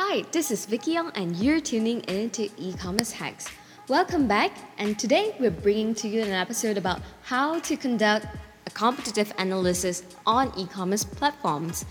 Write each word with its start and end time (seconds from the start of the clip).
Hi, 0.00 0.24
this 0.30 0.52
is 0.52 0.64
Vicky 0.64 0.92
Yong, 0.92 1.10
and 1.16 1.34
you're 1.34 1.58
tuning 1.58 2.02
into 2.02 2.48
e-commerce 2.56 3.10
hacks. 3.10 3.48
Welcome 3.88 4.28
back, 4.28 4.52
and 4.78 4.96
today 4.96 5.34
we're 5.40 5.50
bringing 5.50 5.92
to 5.96 6.06
you 6.06 6.22
an 6.22 6.30
episode 6.30 6.78
about 6.78 7.00
how 7.22 7.58
to 7.58 7.76
conduct 7.76 8.28
a 8.68 8.70
competitive 8.70 9.32
analysis 9.38 10.04
on 10.24 10.52
e-commerce 10.56 11.02
platforms. 11.02 11.84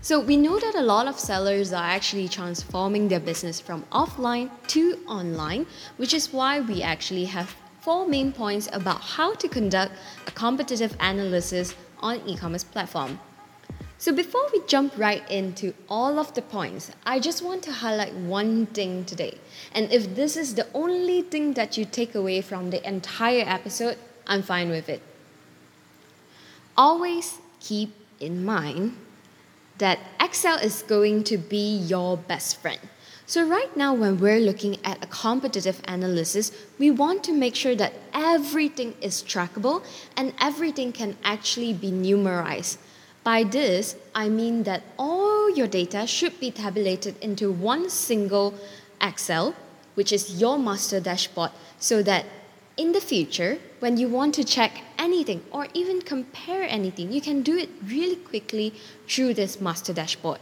So 0.00 0.18
we 0.18 0.38
know 0.38 0.58
that 0.58 0.76
a 0.76 0.80
lot 0.80 1.08
of 1.08 1.20
sellers 1.20 1.74
are 1.74 1.84
actually 1.84 2.28
transforming 2.28 3.06
their 3.06 3.20
business 3.20 3.60
from 3.60 3.82
offline 3.92 4.48
to 4.68 4.98
online, 5.06 5.66
which 5.98 6.14
is 6.14 6.32
why 6.32 6.60
we 6.60 6.80
actually 6.80 7.26
have 7.26 7.54
four 7.80 8.08
main 8.08 8.32
points 8.32 8.66
about 8.72 9.02
how 9.02 9.34
to 9.34 9.46
conduct 9.46 9.92
a 10.26 10.30
competitive 10.30 10.96
analysis 11.00 11.74
on 12.00 12.26
e-commerce 12.26 12.64
platform. 12.64 13.20
So 13.98 14.12
before 14.12 14.46
we 14.52 14.60
jump 14.66 14.92
right 14.98 15.28
into 15.30 15.72
all 15.88 16.18
of 16.18 16.34
the 16.34 16.42
points, 16.42 16.90
I 17.06 17.18
just 17.18 17.42
want 17.42 17.62
to 17.62 17.72
highlight 17.72 18.14
one 18.14 18.66
thing 18.66 19.06
today. 19.06 19.38
And 19.72 19.90
if 19.90 20.14
this 20.14 20.36
is 20.36 20.54
the 20.54 20.66
only 20.74 21.22
thing 21.22 21.54
that 21.54 21.78
you 21.78 21.86
take 21.86 22.14
away 22.14 22.42
from 22.42 22.70
the 22.70 22.86
entire 22.86 23.44
episode, 23.46 23.96
I'm 24.26 24.42
fine 24.42 24.68
with 24.68 24.90
it. 24.90 25.00
Always 26.76 27.38
keep 27.60 27.94
in 28.20 28.44
mind 28.44 28.96
that 29.78 29.98
Excel 30.20 30.58
is 30.58 30.82
going 30.82 31.24
to 31.24 31.38
be 31.38 31.78
your 31.78 32.18
best 32.18 32.60
friend. 32.60 32.80
So, 33.28 33.44
right 33.44 33.76
now, 33.76 33.92
when 33.92 34.20
we're 34.20 34.38
looking 34.38 34.76
at 34.84 35.02
a 35.02 35.08
competitive 35.08 35.80
analysis, 35.88 36.52
we 36.78 36.92
want 36.92 37.24
to 37.24 37.32
make 37.32 37.56
sure 37.56 37.74
that 37.74 37.94
everything 38.14 38.94
is 39.00 39.20
trackable 39.22 39.82
and 40.16 40.32
everything 40.40 40.92
can 40.92 41.16
actually 41.24 41.72
be 41.72 41.90
numerized. 41.90 42.76
By 43.26 43.42
this, 43.42 43.96
I 44.14 44.28
mean 44.28 44.62
that 44.70 44.84
all 44.96 45.50
your 45.50 45.66
data 45.66 46.06
should 46.06 46.38
be 46.38 46.52
tabulated 46.52 47.16
into 47.20 47.50
one 47.50 47.90
single 47.90 48.54
Excel, 49.00 49.56
which 49.96 50.12
is 50.12 50.40
your 50.40 50.60
master 50.60 51.00
dashboard, 51.00 51.50
so 51.80 52.04
that 52.04 52.24
in 52.76 52.92
the 52.92 53.00
future, 53.00 53.58
when 53.80 53.96
you 53.96 54.06
want 54.08 54.32
to 54.36 54.44
check 54.44 54.80
anything 54.96 55.42
or 55.50 55.66
even 55.74 56.02
compare 56.02 56.62
anything, 56.68 57.10
you 57.10 57.20
can 57.20 57.42
do 57.42 57.58
it 57.58 57.68
really 57.84 58.14
quickly 58.14 58.72
through 59.08 59.34
this 59.34 59.60
master 59.60 59.92
dashboard. 59.92 60.38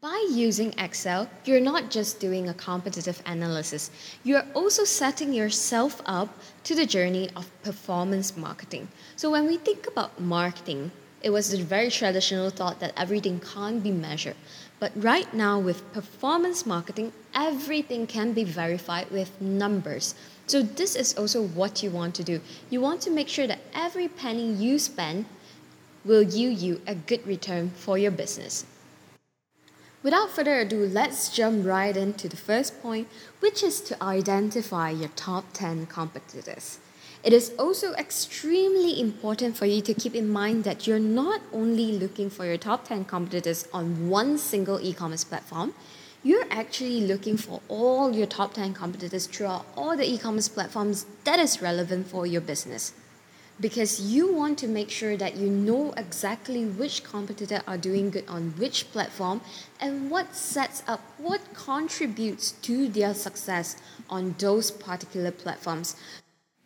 By 0.00 0.28
using 0.30 0.78
Excel, 0.78 1.28
you're 1.44 1.58
not 1.72 1.90
just 1.90 2.20
doing 2.20 2.48
a 2.48 2.54
competitive 2.54 3.20
analysis, 3.26 3.90
you're 4.22 4.46
also 4.54 4.84
setting 4.84 5.32
yourself 5.32 6.00
up 6.06 6.38
to 6.62 6.76
the 6.76 6.86
journey 6.86 7.30
of 7.34 7.50
performance 7.64 8.36
marketing. 8.36 8.86
So, 9.16 9.28
when 9.28 9.48
we 9.48 9.56
think 9.56 9.88
about 9.88 10.20
marketing, 10.20 10.92
it 11.24 11.32
was 11.32 11.54
a 11.54 11.64
very 11.64 11.90
traditional 11.90 12.50
thought 12.50 12.80
that 12.80 12.92
everything 12.98 13.40
can't 13.40 13.82
be 13.82 13.90
measured. 13.90 14.36
But 14.78 14.92
right 14.94 15.32
now, 15.32 15.58
with 15.58 15.90
performance 15.94 16.66
marketing, 16.66 17.14
everything 17.34 18.06
can 18.06 18.34
be 18.34 18.44
verified 18.44 19.10
with 19.10 19.40
numbers. 19.40 20.14
So, 20.46 20.60
this 20.60 20.94
is 20.94 21.16
also 21.16 21.42
what 21.42 21.82
you 21.82 21.90
want 21.90 22.14
to 22.16 22.22
do. 22.22 22.42
You 22.68 22.82
want 22.82 23.00
to 23.02 23.10
make 23.10 23.28
sure 23.28 23.46
that 23.46 23.60
every 23.74 24.06
penny 24.06 24.52
you 24.52 24.78
spend 24.78 25.24
will 26.04 26.22
yield 26.22 26.58
you 26.58 26.82
a 26.86 26.94
good 26.94 27.26
return 27.26 27.70
for 27.70 27.96
your 27.96 28.10
business. 28.10 28.66
Without 30.02 30.28
further 30.28 30.58
ado, 30.60 30.84
let's 30.84 31.34
jump 31.34 31.64
right 31.64 31.96
into 31.96 32.28
the 32.28 32.36
first 32.36 32.82
point, 32.82 33.08
which 33.40 33.62
is 33.62 33.80
to 33.80 34.02
identify 34.02 34.90
your 34.90 35.08
top 35.16 35.46
10 35.54 35.86
competitors. 35.86 36.80
It 37.24 37.32
is 37.32 37.54
also 37.58 37.94
extremely 37.94 39.00
important 39.00 39.56
for 39.56 39.64
you 39.64 39.80
to 39.80 39.94
keep 39.94 40.14
in 40.14 40.28
mind 40.28 40.64
that 40.64 40.86
you're 40.86 40.98
not 40.98 41.40
only 41.54 41.92
looking 41.92 42.28
for 42.28 42.44
your 42.44 42.58
top 42.58 42.86
10 42.86 43.06
competitors 43.06 43.66
on 43.72 44.10
one 44.10 44.36
single 44.36 44.78
e 44.78 44.92
commerce 44.92 45.24
platform, 45.24 45.72
you're 46.22 46.44
actually 46.50 47.00
looking 47.00 47.38
for 47.38 47.62
all 47.68 48.14
your 48.14 48.26
top 48.26 48.52
10 48.52 48.74
competitors 48.74 49.26
throughout 49.26 49.64
all 49.74 49.96
the 49.96 50.04
e 50.04 50.18
commerce 50.18 50.48
platforms 50.48 51.06
that 51.24 51.38
is 51.38 51.62
relevant 51.62 52.06
for 52.06 52.26
your 52.26 52.42
business. 52.42 52.92
Because 53.58 54.02
you 54.02 54.30
want 54.30 54.58
to 54.58 54.68
make 54.68 54.90
sure 54.90 55.16
that 55.16 55.34
you 55.34 55.48
know 55.48 55.94
exactly 55.96 56.66
which 56.66 57.04
competitor 57.04 57.62
are 57.66 57.78
doing 57.78 58.10
good 58.10 58.28
on 58.28 58.50
which 58.58 58.92
platform 58.92 59.40
and 59.80 60.10
what 60.10 60.34
sets 60.34 60.82
up, 60.86 61.00
what 61.16 61.40
contributes 61.54 62.50
to 62.68 62.86
their 62.86 63.14
success 63.14 63.80
on 64.10 64.34
those 64.38 64.70
particular 64.70 65.30
platforms 65.30 65.96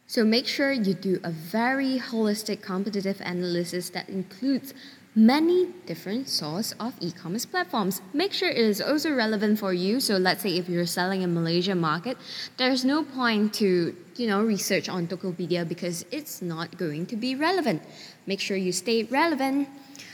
so 0.08 0.24
make 0.24 0.46
sure 0.48 0.72
you 0.72 0.94
do 0.94 1.20
a 1.22 1.30
very 1.30 2.00
holistic 2.00 2.62
competitive 2.62 3.20
analysis 3.20 3.90
that 3.90 4.08
includes 4.08 4.72
many 5.14 5.66
different 5.84 6.30
source 6.30 6.72
of 6.80 6.94
e-commerce 7.00 7.44
platforms. 7.44 8.00
Make 8.14 8.32
sure 8.32 8.48
it 8.48 8.56
is 8.56 8.80
also 8.80 9.14
relevant 9.14 9.58
for 9.58 9.74
you. 9.74 10.00
So 10.00 10.16
let's 10.16 10.40
say 10.40 10.56
if 10.56 10.66
you're 10.66 10.86
selling 10.86 11.20
in 11.20 11.34
Malaysia 11.34 11.74
market, 11.74 12.16
there's 12.56 12.86
no 12.86 13.04
point 13.04 13.52
to, 13.60 13.94
you 14.16 14.26
know, 14.26 14.42
research 14.42 14.88
on 14.88 15.08
Tokopedia 15.08 15.68
because 15.68 16.06
it's 16.10 16.40
not 16.40 16.78
going 16.78 17.04
to 17.06 17.16
be 17.16 17.34
relevant. 17.34 17.82
Make 18.26 18.40
sure 18.40 18.56
you 18.56 18.72
stay 18.72 19.02
relevant. 19.02 19.68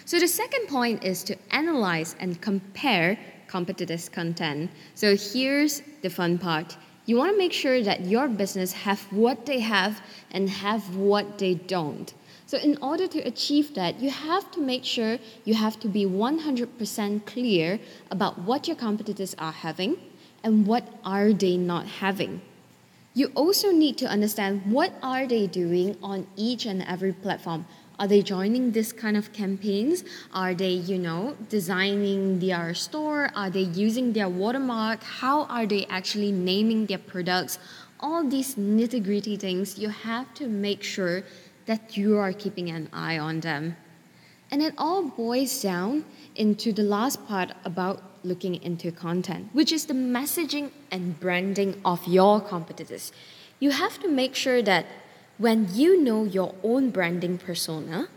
So 0.07 0.19
the 0.19 0.27
second 0.27 0.67
point 0.67 1.05
is 1.05 1.23
to 1.25 1.37
analyze 1.53 2.17
and 2.19 2.41
compare 2.41 3.17
competitors' 3.47 4.09
content. 4.09 4.73
So 4.97 5.17
here's 5.17 5.83
the 6.03 6.11
fun 6.11 6.37
part. 6.37 6.77
You 7.07 7.17
want 7.17 7.33
to 7.33 7.39
make 7.39 7.53
sure 7.53 7.83
that 7.83 8.07
your 8.07 8.29
business 8.29 8.73
have 8.73 9.01
what 9.13 9.45
they 9.45 9.61
have 9.61 10.01
and 10.31 10.49
have 10.49 10.97
what 10.97 11.39
they 11.39 11.55
don't. 11.55 12.15
So 12.47 12.59
in 12.59 12.79
order 12.81 13.07
to 13.09 13.19
achieve 13.21 13.75
that, 13.75 14.01
you 14.01 14.11
have 14.11 14.51
to 14.53 14.61
make 14.61 14.85
sure 14.85 15.19
you 15.45 15.55
have 15.55 15.79
to 15.81 15.89
be 15.89 16.07
100% 16.07 17.27
clear 17.27 17.79
about 18.11 18.39
what 18.39 18.69
your 18.69 18.77
competitors 18.77 19.35
are 19.39 19.53
having 19.53 19.97
and 20.43 20.67
what 20.67 20.87
are 21.05 21.33
they 21.33 21.57
not 21.57 21.87
having. 21.87 22.41
You 23.15 23.31
also 23.35 23.71
need 23.71 23.97
to 23.99 24.07
understand 24.07 24.63
what 24.71 24.93
are 25.03 25.27
they 25.27 25.47
doing 25.47 25.97
on 26.03 26.27
each 26.37 26.67
and 26.67 26.83
every 26.83 27.13
platform 27.13 27.67
are 27.99 28.09
they 28.09 28.23
joining 28.23 28.73
this 28.73 28.93
kind 28.93 29.17
of 29.17 29.33
campaigns? 29.33 30.05
Are 30.33 30.53
they, 30.55 30.71
you 30.71 30.99
know, 30.99 31.37
designing 31.49 32.41
their 32.41 32.75
store? 32.75 33.31
Are 33.37 33.51
they 33.51 33.63
using 33.63 34.13
their 34.13 34.29
watermark? 34.29 35.03
How 35.03 35.45
are 35.45 35.65
they 35.65 35.87
actually 35.87 36.33
naming 36.33 36.87
their 36.87 36.99
products? 36.99 37.59
All 38.01 38.29
these 38.29 38.57
nitty 38.57 39.05
gritty 39.05 39.37
things, 39.37 39.79
you 39.79 39.89
have 39.89 40.35
to 40.35 40.49
make 40.49 40.83
sure 40.83 41.23
that 41.67 41.97
you 41.97 42.19
are 42.19 42.33
keeping 42.33 42.69
an 42.71 42.89
eye 42.93 43.19
on 43.19 43.41
them. 43.41 43.77
And 44.51 44.61
it 44.63 44.75
all 44.77 45.05
boils 45.05 45.63
down 45.63 46.05
into 46.35 46.73
the 46.73 46.83
last 46.83 47.25
part 47.27 47.53
about 47.65 48.03
looking 48.25 48.57
into 48.63 48.91
content, 48.91 49.49
which 49.53 49.71
is 49.73 49.87
the 49.87 49.95
messaging 49.95 50.71
and 50.91 51.19
branding 51.21 51.81
of 51.85 52.07
your 52.07 52.41
competitors. 52.41 53.13
You 53.61 53.71
have 53.71 53.99
to 54.01 54.09
make 54.09 54.35
sure 54.35 54.63
that 54.63 54.87
when 55.39 55.69
you 55.73 56.01
know 56.01 56.25
your 56.25 56.55
own 56.63 56.91
branding 56.91 57.39
persona, 57.39 58.09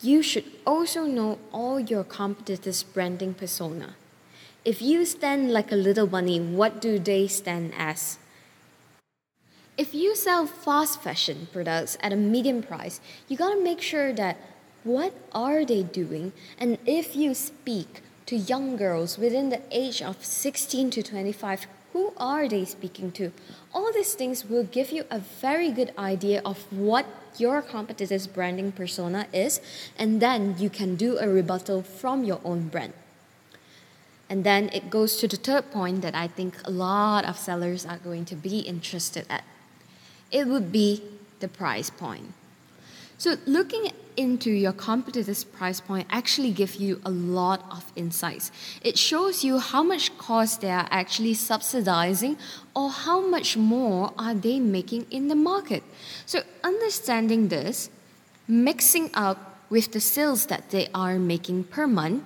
you 0.00 0.22
should 0.22 0.44
also 0.66 1.04
know 1.04 1.38
all 1.52 1.78
your 1.78 2.04
competitors' 2.04 2.82
branding 2.82 3.34
persona. 3.34 3.94
If 4.64 4.80
you 4.80 5.04
stand 5.04 5.52
like 5.52 5.70
a 5.70 5.76
little 5.76 6.06
bunny, 6.06 6.40
what 6.40 6.80
do 6.80 6.98
they 6.98 7.26
stand 7.26 7.72
as? 7.76 8.18
If 9.76 9.94
you 9.94 10.14
sell 10.14 10.46
fast 10.46 11.02
fashion 11.02 11.48
products 11.52 11.98
at 12.00 12.12
a 12.12 12.16
medium 12.16 12.62
price, 12.62 13.00
you 13.28 13.36
gotta 13.36 13.60
make 13.60 13.82
sure 13.82 14.12
that 14.12 14.38
what 14.84 15.12
are 15.32 15.64
they 15.64 15.82
doing? 15.82 16.32
And 16.58 16.78
if 16.86 17.16
you 17.16 17.34
speak 17.34 18.02
to 18.26 18.36
young 18.36 18.76
girls 18.76 19.18
within 19.18 19.50
the 19.50 19.60
age 19.70 20.00
of 20.00 20.24
16 20.24 20.90
to 20.90 21.02
25, 21.02 21.66
who 21.94 22.12
are 22.18 22.48
they 22.48 22.64
speaking 22.64 23.12
to? 23.12 23.32
All 23.72 23.92
these 23.92 24.14
things 24.14 24.44
will 24.44 24.64
give 24.64 24.90
you 24.90 25.04
a 25.12 25.20
very 25.20 25.70
good 25.70 25.92
idea 25.96 26.42
of 26.44 26.70
what 26.72 27.06
your 27.38 27.62
competitor's 27.62 28.26
branding 28.26 28.72
persona 28.72 29.28
is, 29.32 29.60
and 29.96 30.20
then 30.20 30.56
you 30.58 30.68
can 30.68 30.96
do 30.96 31.18
a 31.18 31.28
rebuttal 31.28 31.82
from 31.82 32.24
your 32.24 32.40
own 32.44 32.66
brand. 32.66 32.92
And 34.28 34.42
then 34.42 34.70
it 34.72 34.90
goes 34.90 35.16
to 35.18 35.28
the 35.28 35.36
third 35.36 35.70
point 35.70 36.02
that 36.02 36.16
I 36.16 36.26
think 36.26 36.56
a 36.64 36.70
lot 36.70 37.24
of 37.24 37.38
sellers 37.38 37.86
are 37.86 37.98
going 37.98 38.24
to 38.26 38.34
be 38.34 38.58
interested 38.58 39.24
at. 39.30 39.44
It 40.32 40.48
would 40.48 40.72
be 40.72 41.00
the 41.38 41.46
price 41.46 41.90
point. 41.90 42.34
So 43.18 43.36
looking 43.46 43.90
into 44.16 44.50
your 44.50 44.72
competitor's 44.72 45.44
price 45.44 45.80
point 45.80 46.06
actually 46.10 46.52
give 46.52 46.76
you 46.76 47.00
a 47.04 47.10
lot 47.10 47.64
of 47.70 47.92
insights. 47.96 48.50
It 48.82 48.98
shows 48.98 49.44
you 49.44 49.58
how 49.58 49.82
much 49.82 50.16
cost 50.18 50.60
they 50.60 50.70
are 50.70 50.88
actually 50.90 51.34
subsidizing 51.34 52.36
or 52.74 52.90
how 52.90 53.20
much 53.20 53.56
more 53.56 54.12
are 54.18 54.34
they 54.34 54.60
making 54.60 55.06
in 55.10 55.28
the 55.28 55.34
market. 55.34 55.82
So 56.26 56.42
understanding 56.62 57.48
this, 57.48 57.90
mixing 58.46 59.10
up 59.14 59.58
with 59.70 59.92
the 59.92 60.00
sales 60.00 60.46
that 60.46 60.70
they 60.70 60.88
are 60.94 61.18
making 61.18 61.64
per 61.64 61.86
month, 61.86 62.22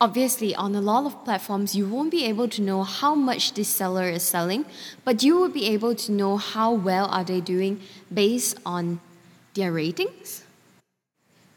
obviously 0.00 0.54
on 0.54 0.74
a 0.74 0.80
lot 0.80 1.04
of 1.06 1.24
platforms 1.24 1.74
you 1.74 1.86
won't 1.86 2.10
be 2.10 2.24
able 2.24 2.48
to 2.48 2.62
know 2.62 2.84
how 2.84 3.14
much 3.14 3.54
this 3.54 3.68
seller 3.68 4.08
is 4.08 4.22
selling, 4.22 4.64
but 5.04 5.22
you 5.22 5.34
will 5.36 5.48
be 5.48 5.66
able 5.66 5.94
to 5.94 6.12
know 6.12 6.36
how 6.36 6.72
well 6.72 7.06
are 7.06 7.24
they 7.24 7.40
doing 7.40 7.80
based 8.12 8.56
on 8.64 9.00
their 9.58 9.72
ratings 9.72 10.42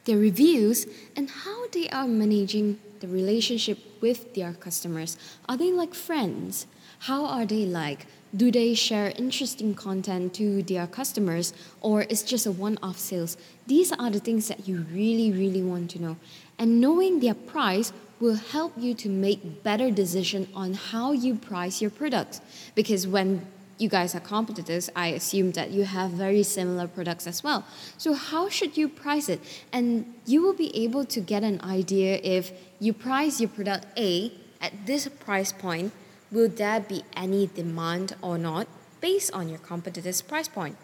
their 0.06 0.18
reviews, 0.18 0.88
and 1.16 1.30
how 1.30 1.68
they 1.68 1.88
are 1.90 2.08
managing 2.08 2.80
the 3.00 3.08
relationship 3.08 3.78
with 4.02 4.34
their 4.34 4.54
customers. 4.54 5.18
Are 5.48 5.58
they 5.58 5.72
like 5.72 5.94
friends? 5.94 6.68
How 7.00 7.26
are 7.26 7.46
they 7.46 7.66
like? 7.66 8.06
Do 8.36 8.52
they 8.52 8.74
share 8.74 9.12
interesting 9.18 9.74
content 9.74 10.34
to 10.36 10.64
their 10.64 10.88
customers 10.88 11.54
or 11.82 12.04
is 12.04 12.24
just 12.24 12.46
a 12.46 12.52
one 12.52 12.78
off 12.82 12.98
sales? 12.98 13.38
These 13.68 13.92
are 13.92 14.10
the 14.10 14.20
things 14.20 14.48
that 14.48 14.68
you 14.68 14.86
really, 14.92 15.32
really 15.32 15.62
want 15.62 15.92
to 15.92 16.02
know. 16.02 16.18
And 16.58 16.80
knowing 16.80 17.20
their 17.20 17.34
price 17.34 17.92
will 18.20 18.36
help 18.36 18.74
you 18.78 18.94
to 18.94 19.10
make 19.10 19.64
better 19.64 19.92
decision 19.92 20.48
on 20.54 20.76
how 20.76 21.12
you 21.12 21.36
price 21.36 21.82
your 21.82 21.92
products. 21.92 22.40
Because 22.76 23.06
when 23.08 23.46
you 23.82 23.90
guys 23.90 24.14
are 24.14 24.20
competitors, 24.20 24.90
I 24.96 25.08
assume 25.08 25.52
that 25.54 25.72
you 25.72 25.84
have 25.84 26.12
very 26.12 26.44
similar 26.44 26.88
products 26.88 27.26
as 27.26 27.44
well. 27.44 27.66
So, 27.98 28.14
how 28.14 28.48
should 28.48 28.78
you 28.78 28.88
price 28.88 29.28
it? 29.28 29.42
And 29.74 30.14
you 30.26 30.44
will 30.44 30.54
be 30.54 30.70
able 30.84 31.04
to 31.06 31.20
get 31.20 31.44
an 31.44 31.60
idea 31.62 32.20
if 32.24 32.52
you 32.80 32.94
price 32.94 33.42
your 33.42 33.50
product 33.50 33.88
A 33.98 34.32
at 34.62 34.86
this 34.86 35.08
price 35.08 35.52
point, 35.52 35.92
will 36.32 36.48
there 36.48 36.80
be 36.80 37.04
any 37.16 37.48
demand 37.48 38.16
or 38.22 38.38
not 38.38 38.68
based 39.02 39.34
on 39.34 39.50
your 39.50 39.58
competitor's 39.58 40.22
price 40.22 40.48
point? 40.48 40.78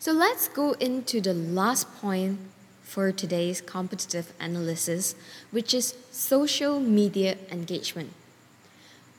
So, 0.00 0.12
let's 0.12 0.48
go 0.48 0.72
into 0.72 1.20
the 1.20 1.34
last 1.34 1.94
point 2.00 2.38
for 2.82 3.12
today's 3.12 3.60
competitive 3.60 4.32
analysis, 4.40 5.14
which 5.50 5.74
is 5.74 5.94
social 6.10 6.80
media 6.80 7.36
engagement. 7.50 8.12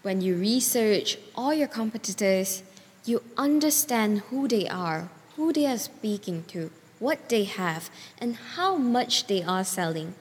When 0.02 0.22
you 0.22 0.36
research 0.36 1.18
all 1.36 1.54
your 1.54 1.68
competitors, 1.68 2.64
you 3.06 3.22
understand 3.38 4.20
who 4.30 4.48
they 4.48 4.68
are, 4.68 5.10
who 5.36 5.52
they 5.52 5.66
are 5.66 5.78
speaking 5.78 6.44
to, 6.50 6.72
what 7.00 7.30
they 7.30 7.44
have, 7.44 7.90
and 8.18 8.36
how 8.56 8.76
much 8.78 9.28
they 9.28 9.44
are 9.44 9.64
selling. 9.64 10.16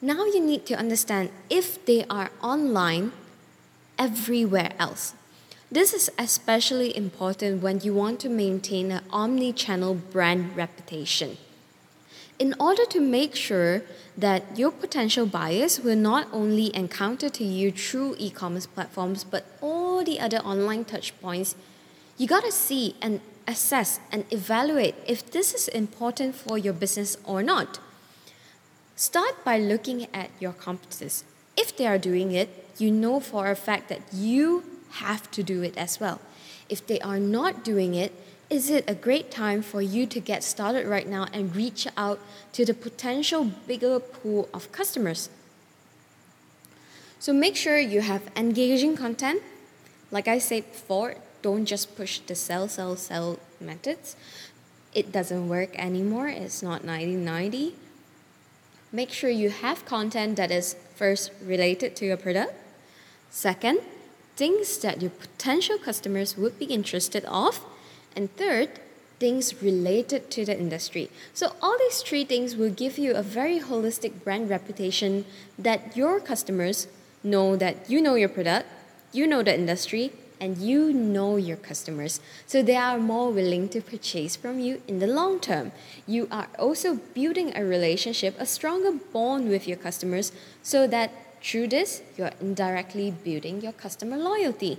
Now 0.00 0.24
you 0.26 0.40
need 0.40 0.66
to 0.66 0.74
understand 0.74 1.30
if 1.48 1.84
they 1.84 2.04
are 2.10 2.30
online 2.42 3.12
everywhere 3.98 4.72
else. 4.78 5.14
This 5.70 5.92
is 5.92 6.10
especially 6.18 6.96
important 6.96 7.62
when 7.62 7.80
you 7.80 7.94
want 7.94 8.20
to 8.20 8.28
maintain 8.28 8.92
an 8.92 9.02
omni 9.10 9.52
channel 9.52 9.94
brand 9.94 10.56
reputation. 10.56 11.38
In 12.38 12.54
order 12.58 12.84
to 12.86 13.00
make 13.00 13.36
sure 13.36 13.82
that 14.18 14.58
your 14.58 14.72
potential 14.72 15.24
buyers 15.24 15.80
will 15.80 15.96
not 15.96 16.26
only 16.32 16.74
encounter 16.74 17.28
to 17.28 17.44
you 17.44 17.70
through 17.70 18.16
e-commerce 18.18 18.66
platforms 18.66 19.22
but 19.22 19.44
all 19.60 20.04
the 20.04 20.18
other 20.18 20.38
online 20.38 20.84
touchpoints 20.84 21.54
you 22.16 22.26
got 22.26 22.44
to 22.44 22.52
see 22.52 22.94
and 23.00 23.20
assess 23.46 24.00
and 24.10 24.24
evaluate 24.32 24.94
if 25.06 25.30
this 25.30 25.54
is 25.54 25.68
important 25.68 26.34
for 26.34 26.56
your 26.56 26.72
business 26.72 27.16
or 27.24 27.42
not. 27.42 27.78
Start 28.96 29.44
by 29.44 29.58
looking 29.58 30.06
at 30.14 30.30
your 30.38 30.52
competitors. 30.52 31.24
If 31.56 31.76
they 31.76 31.86
are 31.86 31.98
doing 31.98 32.32
it 32.32 32.48
you 32.78 32.90
know 32.90 33.20
for 33.20 33.50
a 33.50 33.56
fact 33.56 33.88
that 33.88 34.00
you 34.12 34.64
have 35.02 35.30
to 35.32 35.42
do 35.42 35.62
it 35.62 35.76
as 35.76 36.00
well. 36.00 36.20
If 36.68 36.86
they 36.86 36.98
are 37.00 37.20
not 37.20 37.64
doing 37.64 37.94
it 37.94 38.12
is 38.50 38.70
it 38.70 38.84
a 38.88 38.94
great 38.94 39.30
time 39.30 39.62
for 39.62 39.80
you 39.80 40.06
to 40.06 40.20
get 40.20 40.44
started 40.44 40.86
right 40.86 41.08
now 41.08 41.26
and 41.32 41.54
reach 41.56 41.86
out 41.96 42.20
to 42.52 42.64
the 42.64 42.74
potential 42.74 43.50
bigger 43.66 43.98
pool 43.98 44.48
of 44.52 44.70
customers? 44.72 45.30
So 47.18 47.32
make 47.32 47.56
sure 47.56 47.78
you 47.78 48.02
have 48.02 48.22
engaging 48.36 48.96
content. 48.96 49.42
Like 50.10 50.28
I 50.28 50.38
said 50.38 50.70
before, 50.70 51.16
don't 51.40 51.64
just 51.64 51.96
push 51.96 52.20
the 52.20 52.34
sell, 52.34 52.68
sell, 52.68 52.96
sell 52.96 53.38
methods. 53.60 54.16
It 54.94 55.10
doesn't 55.10 55.48
work 55.48 55.76
anymore. 55.78 56.28
It's 56.28 56.62
not 56.62 56.84
1990. 56.84 57.74
Make 58.92 59.10
sure 59.10 59.30
you 59.30 59.50
have 59.50 59.84
content 59.86 60.36
that 60.36 60.50
is 60.50 60.76
first 60.94 61.32
related 61.42 61.96
to 61.96 62.06
your 62.06 62.16
product. 62.16 62.52
Second, 63.30 63.80
things 64.36 64.78
that 64.78 65.02
your 65.02 65.10
potential 65.10 65.78
customers 65.78 66.36
would 66.36 66.58
be 66.58 66.66
interested 66.66 67.24
of 67.24 67.60
and 68.16 68.34
third, 68.36 68.68
things 69.20 69.62
related 69.62 70.30
to 70.30 70.44
the 70.44 70.58
industry. 70.58 71.10
So, 71.32 71.52
all 71.62 71.76
these 71.78 72.02
three 72.02 72.24
things 72.24 72.56
will 72.56 72.70
give 72.70 72.98
you 72.98 73.14
a 73.14 73.22
very 73.22 73.60
holistic 73.60 74.24
brand 74.24 74.50
reputation 74.50 75.24
that 75.58 75.96
your 75.96 76.20
customers 76.20 76.88
know 77.22 77.56
that 77.56 77.88
you 77.88 78.02
know 78.02 78.16
your 78.16 78.28
product, 78.28 78.66
you 79.12 79.26
know 79.26 79.42
the 79.42 79.54
industry, 79.54 80.12
and 80.40 80.58
you 80.58 80.92
know 80.92 81.36
your 81.36 81.56
customers. 81.56 82.20
So, 82.46 82.62
they 82.62 82.76
are 82.76 82.98
more 82.98 83.30
willing 83.30 83.68
to 83.70 83.80
purchase 83.80 84.36
from 84.36 84.58
you 84.58 84.82
in 84.88 84.98
the 84.98 85.06
long 85.06 85.40
term. 85.40 85.72
You 86.06 86.28
are 86.30 86.48
also 86.58 86.96
building 87.14 87.56
a 87.56 87.64
relationship, 87.64 88.34
a 88.38 88.46
stronger 88.46 88.92
bond 89.12 89.48
with 89.48 89.68
your 89.68 89.78
customers, 89.78 90.32
so 90.62 90.86
that 90.88 91.12
through 91.42 91.68
this, 91.68 92.02
you're 92.16 92.32
indirectly 92.40 93.10
building 93.10 93.60
your 93.60 93.72
customer 93.72 94.16
loyalty. 94.16 94.78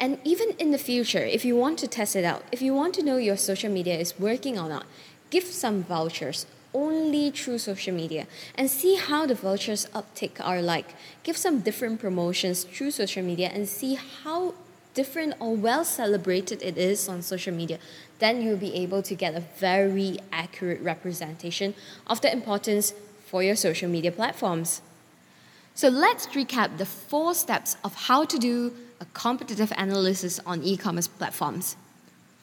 And 0.00 0.18
even 0.24 0.52
in 0.58 0.70
the 0.70 0.78
future, 0.78 1.22
if 1.22 1.44
you 1.44 1.54
want 1.54 1.78
to 1.80 1.86
test 1.86 2.16
it 2.16 2.24
out, 2.24 2.42
if 2.50 2.62
you 2.62 2.74
want 2.74 2.94
to 2.94 3.02
know 3.02 3.18
your 3.18 3.36
social 3.36 3.70
media 3.70 3.98
is 3.98 4.18
working 4.18 4.58
or 4.58 4.66
not, 4.66 4.86
give 5.28 5.44
some 5.44 5.84
vouchers 5.84 6.46
only 6.72 7.30
through 7.30 7.58
social 7.58 7.92
media 7.92 8.26
and 8.54 8.70
see 8.70 8.96
how 8.96 9.26
the 9.26 9.34
vouchers 9.34 9.86
uptake 9.94 10.38
are 10.40 10.62
like. 10.62 10.94
Give 11.22 11.36
some 11.36 11.60
different 11.60 12.00
promotions 12.00 12.64
through 12.64 12.92
social 12.92 13.22
media 13.22 13.50
and 13.52 13.68
see 13.68 13.98
how 14.24 14.54
different 14.94 15.34
or 15.38 15.54
well 15.54 15.84
celebrated 15.84 16.62
it 16.62 16.78
is 16.78 17.08
on 17.08 17.20
social 17.20 17.54
media. 17.54 17.78
Then 18.20 18.40
you'll 18.40 18.56
be 18.56 18.74
able 18.74 19.02
to 19.02 19.14
get 19.14 19.34
a 19.34 19.44
very 19.58 20.18
accurate 20.32 20.80
representation 20.80 21.74
of 22.06 22.22
the 22.22 22.32
importance 22.32 22.94
for 23.26 23.42
your 23.42 23.56
social 23.56 23.88
media 23.88 24.12
platforms. 24.12 24.80
So 25.74 25.88
let's 25.88 26.26
recap 26.28 26.78
the 26.78 26.86
four 26.86 27.34
steps 27.34 27.76
of 27.84 27.94
how 27.94 28.24
to 28.24 28.38
do 28.38 28.72
a 29.00 29.06
competitive 29.12 29.72
analysis 29.76 30.38
on 30.44 30.62
e 30.62 30.76
commerce 30.76 31.08
platforms. 31.08 31.76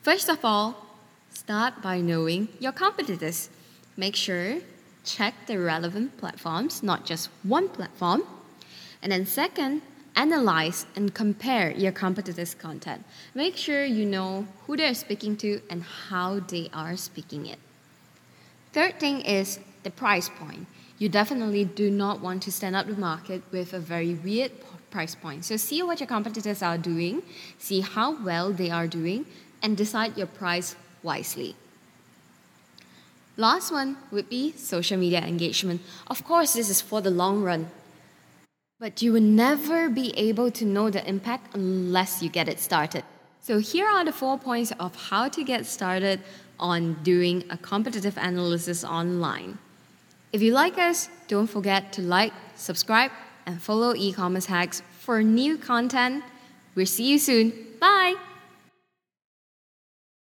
First 0.01 0.29
of 0.29 0.43
all, 0.43 0.87
start 1.31 1.81
by 1.81 2.01
knowing 2.01 2.49
your 2.59 2.71
competitors. 2.71 3.49
Make 3.95 4.15
sure, 4.15 4.59
check 5.03 5.33
the 5.47 5.59
relevant 5.59 6.17
platforms, 6.17 6.81
not 6.83 7.05
just 7.05 7.29
one 7.43 7.69
platform. 7.69 8.23
And 9.01 9.11
then, 9.11 9.25
second, 9.25 9.81
analyze 10.15 10.87
and 10.95 11.13
compare 11.13 11.71
your 11.71 11.91
competitors' 11.91 12.55
content. 12.55 13.03
Make 13.35 13.55
sure 13.55 13.85
you 13.85 14.05
know 14.05 14.47
who 14.65 14.75
they're 14.75 14.95
speaking 14.95 15.37
to 15.37 15.61
and 15.69 15.83
how 15.83 16.39
they 16.39 16.69
are 16.73 16.97
speaking 16.97 17.45
it. 17.45 17.59
Third 18.73 18.99
thing 18.99 19.21
is 19.21 19.59
the 19.83 19.91
price 19.91 20.29
point. 20.29 20.67
You 20.97 21.09
definitely 21.09 21.65
do 21.65 21.91
not 21.91 22.21
want 22.21 22.41
to 22.43 22.51
stand 22.51 22.75
up 22.75 22.87
the 22.87 22.95
market 22.95 23.43
with 23.51 23.73
a 23.73 23.79
very 23.79 24.15
weird 24.15 24.51
price 24.89 25.15
point. 25.15 25.45
So 25.45 25.57
see 25.57 25.81
what 25.83 25.99
your 25.99 26.07
competitors 26.07 26.61
are 26.61 26.77
doing, 26.77 27.23
see 27.57 27.81
how 27.81 28.21
well 28.23 28.51
they 28.51 28.69
are 28.69 28.87
doing, 28.87 29.25
and 29.61 29.75
decide 29.75 30.17
your 30.17 30.27
price 30.27 30.75
wisely. 31.03 31.55
Last 33.37 33.71
one 33.71 33.97
would 34.11 34.29
be 34.29 34.51
social 34.53 34.97
media 34.97 35.21
engagement. 35.21 35.81
Of 36.07 36.23
course, 36.23 36.53
this 36.53 36.69
is 36.69 36.81
for 36.81 37.01
the 37.01 37.11
long 37.11 37.43
run. 37.43 37.69
But 38.79 39.01
you 39.01 39.13
will 39.13 39.21
never 39.21 39.89
be 39.89 40.11
able 40.17 40.51
to 40.51 40.65
know 40.65 40.89
the 40.89 41.07
impact 41.07 41.55
unless 41.55 42.21
you 42.23 42.29
get 42.29 42.47
it 42.47 42.59
started. 42.59 43.03
So, 43.41 43.59
here 43.59 43.87
are 43.87 44.03
the 44.03 44.11
four 44.11 44.37
points 44.37 44.71
of 44.79 44.95
how 45.09 45.29
to 45.29 45.43
get 45.43 45.65
started 45.65 46.19
on 46.59 46.95
doing 47.03 47.43
a 47.49 47.57
competitive 47.57 48.17
analysis 48.17 48.83
online. 48.83 49.57
If 50.33 50.41
you 50.41 50.51
like 50.51 50.77
us, 50.77 51.09
don't 51.27 51.47
forget 51.47 51.93
to 51.93 52.01
like, 52.01 52.33
subscribe, 52.55 53.11
and 53.47 53.59
follow 53.59 53.95
e 53.95 54.13
commerce 54.13 54.45
hacks 54.45 54.83
for 54.99 55.23
new 55.23 55.57
content. 55.57 56.23
We'll 56.75 56.85
see 56.85 57.09
you 57.09 57.17
soon. 57.17 57.53
Bye! 57.79 58.26